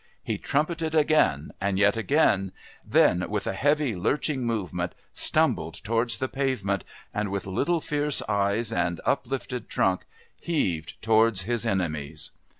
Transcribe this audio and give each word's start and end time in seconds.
He 0.23 0.39
trumpeted 0.39 0.95
again 0.95 1.51
and 1.61 1.77
yet 1.77 1.95
again, 1.95 2.53
then, 2.83 3.29
with 3.29 3.45
a 3.45 3.53
heavy 3.53 3.95
lurching 3.95 4.43
movement, 4.43 4.95
stumbled 5.13 5.75
towards 5.83 6.17
the 6.17 6.27
pavement, 6.27 6.83
and 7.13 7.29
with 7.29 7.45
little 7.45 7.79
fierce 7.79 8.23
eyes 8.27 8.73
and 8.73 8.99
uplifted 9.05 9.69
trunk 9.69 10.05
heaved 10.39 10.99
towards 11.03 11.43
his 11.43 11.67
enemies. 11.67 12.31